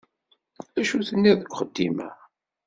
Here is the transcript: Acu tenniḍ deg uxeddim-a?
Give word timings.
Acu 0.79 0.97
tenniḍ 1.09 1.35
deg 1.39 1.49
uxeddim-a? 1.51 2.09